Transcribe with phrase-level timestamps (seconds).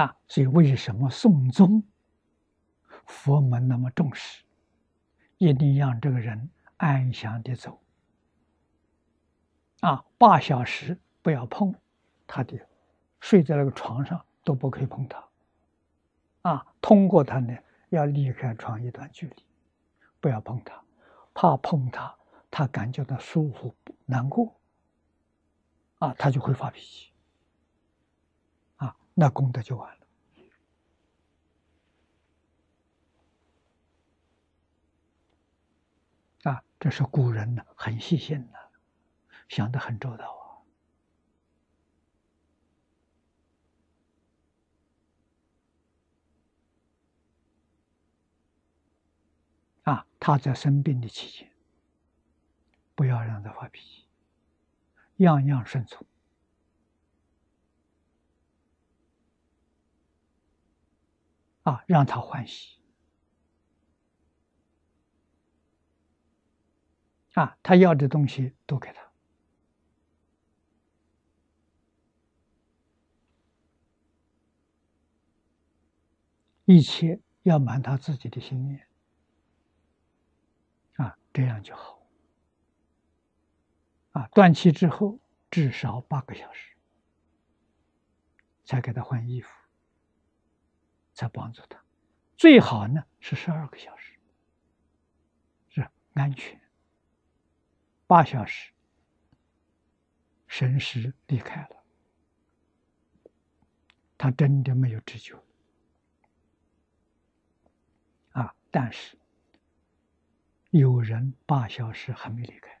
[0.00, 1.82] 啊，所以为什么宋宗
[3.04, 4.42] 佛门那么重视，
[5.36, 7.78] 一定让这个人安详的走。
[9.80, 11.74] 啊，八小时不要碰
[12.26, 12.58] 他的，
[13.20, 15.22] 睡在那个床上都不可以碰他。
[16.48, 17.54] 啊，通过他呢，
[17.90, 19.44] 要离开床一段距离，
[20.18, 20.82] 不要碰他，
[21.34, 22.16] 怕碰他，
[22.50, 23.76] 他感觉到舒服
[24.06, 24.58] 难过。
[25.98, 27.12] 啊，他就会发脾气。
[29.14, 30.06] 那功德就完了。
[36.44, 38.58] 啊，这是古人呢，很细心的。
[39.48, 40.64] 想的很周到
[49.82, 49.92] 啊！
[49.92, 51.50] 啊，他在生病的期间，
[52.94, 54.06] 不要让他发脾气，
[55.16, 56.06] 样样顺从
[61.70, 62.80] 啊，让他欢喜
[67.34, 69.08] 啊，他要的东西都给他。
[76.64, 78.88] 一切要满他自己的心愿，
[80.96, 82.00] 啊，这样就好。
[84.12, 86.76] 啊，断气之后至少八个小时，
[88.64, 89.59] 才给他换衣服，
[91.20, 91.78] 才帮助他。
[92.38, 94.18] 最好呢是十二个小时，
[95.68, 96.58] 是安全。
[98.06, 98.72] 八小时，
[100.46, 101.84] 神识离开了，
[104.16, 105.38] 他真的没有知觉。
[108.32, 109.18] 啊但是，
[110.70, 112.80] 有人八小时还没离开，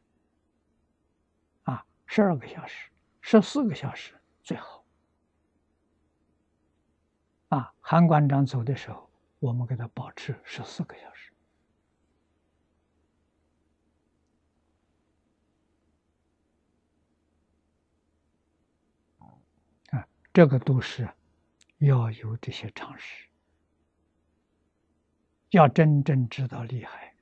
[1.64, 4.79] 啊，十二个小时、十四个小时最好。
[7.50, 11.32] 啊，韩馆长走的时候，我们给他保持十四个小时。
[19.90, 21.08] 啊，这个都是
[21.78, 23.28] 要有这些常识。
[25.50, 27.16] 要真正知道厉害，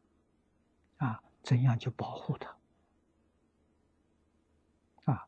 [0.98, 2.54] 啊，怎样去保护他？
[5.10, 5.26] 啊，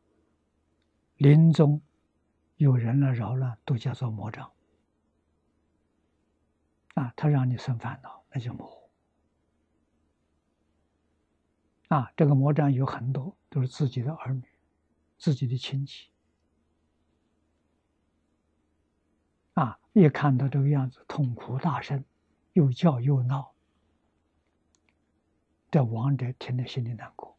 [1.17, 1.81] 临终
[2.57, 4.51] 有人来扰乱，都叫做魔障。
[6.93, 8.89] 啊，他让你生烦恼，那就魔。
[11.89, 14.43] 啊，这个魔障有很多，都是自己的儿女、
[15.17, 16.09] 自己的亲戚。
[19.53, 22.03] 啊，一看到这个样子，痛苦大声。
[22.53, 23.53] 又叫又闹，
[25.71, 27.37] 这亡者听得心里难过，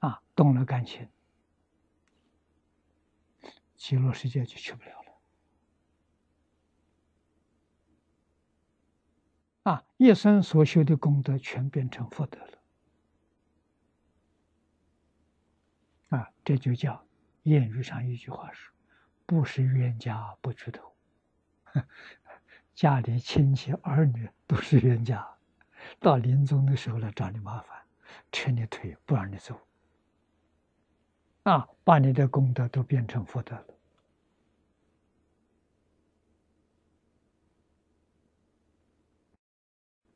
[0.00, 1.08] 啊，动了感情，
[3.76, 5.12] 极乐世界就去不了了，
[9.64, 12.58] 啊，一生所修的功德全变成福德了，
[16.18, 17.04] 啊，这就叫
[17.44, 18.72] 谚语上一句话说
[19.24, 20.92] ：“不是冤家不聚头。
[22.74, 25.26] ”家里亲戚儿女都是冤家，
[26.00, 27.78] 到临终的时候来找你麻烦，
[28.32, 29.60] 扯你腿不让你走，
[31.44, 33.66] 啊，把你的功德都变成福德了。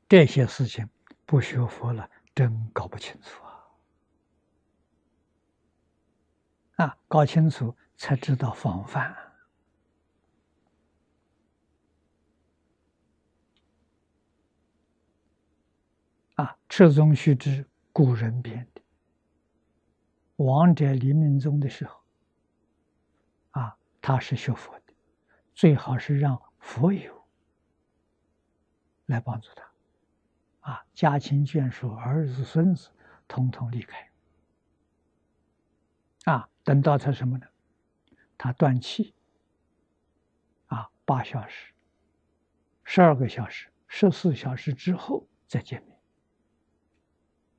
[0.09, 0.89] 这些事情
[1.25, 3.43] 不学佛了，真搞不清楚
[6.77, 6.87] 啊！
[6.87, 9.17] 啊，搞清楚才知道防范。
[16.37, 18.83] 啊，赤宗须知，古人编的。
[20.37, 22.01] 王者临命终的时候，
[23.53, 24.95] 啊，他是学佛的，
[25.55, 27.27] 最好是让佛友
[29.07, 29.67] 来帮助他，
[30.67, 32.91] 啊，家亲眷属、儿子孙子，
[33.29, 34.11] 统统离开。
[36.25, 37.47] 啊，等到他什么呢？
[38.37, 39.15] 他断气，
[40.67, 41.73] 啊，八小时、
[42.83, 45.97] 十二个小时、十四小时之后再见面。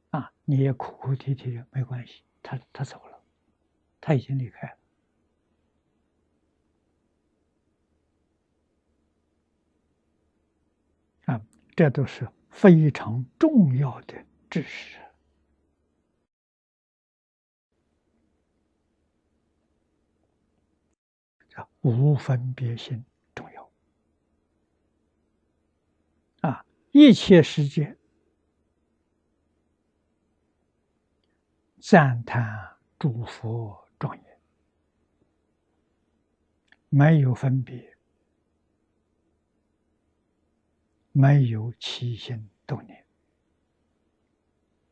[0.09, 3.23] 啊，你也哭哭啼啼的没关系，他他走了，
[4.01, 4.77] 他已经离开了。
[11.33, 11.41] 啊，
[11.73, 12.27] 这都是
[12.57, 14.15] 非常重要的
[14.49, 14.97] 知识，
[21.47, 23.05] 叫无分别心
[23.35, 23.71] 重要。
[26.41, 27.95] 啊，一切世界。
[31.79, 34.39] 赞叹诸佛庄严，
[36.89, 37.96] 没有分别，
[41.19, 43.06] 没有起心动念。